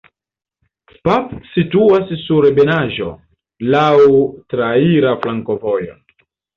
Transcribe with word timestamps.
Pap 1.07 1.35
situas 1.49 2.15
sur 2.23 2.49
ebenaĵo, 2.51 3.13
laŭ 3.77 3.87
traira 4.57 5.17
flankovojo. 5.25 6.01